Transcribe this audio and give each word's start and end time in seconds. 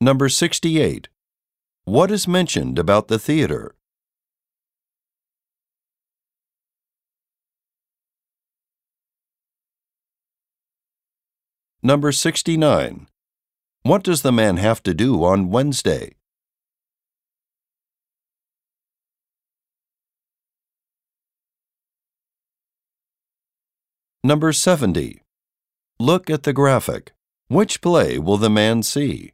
Number 0.00 0.28
68. 0.28 1.08
What 1.84 2.12
is 2.12 2.28
mentioned 2.28 2.78
about 2.78 3.08
the 3.08 3.18
theater? 3.18 3.74
Number 11.82 12.12
69. 12.12 13.08
What 13.82 14.04
does 14.04 14.22
the 14.22 14.30
man 14.30 14.58
have 14.58 14.84
to 14.84 14.94
do 14.94 15.24
on 15.24 15.50
Wednesday? 15.50 16.14
Number 24.22 24.52
70. 24.52 25.22
Look 25.98 26.30
at 26.30 26.44
the 26.44 26.52
graphic. 26.52 27.12
Which 27.48 27.80
play 27.80 28.18
will 28.18 28.36
the 28.36 28.50
man 28.50 28.84
see? 28.84 29.32